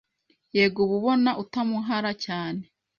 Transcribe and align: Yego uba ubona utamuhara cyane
Yego 0.57 0.77
uba 0.83 0.93
ubona 0.99 1.29
utamuhara 1.43 2.11
cyane 2.25 2.61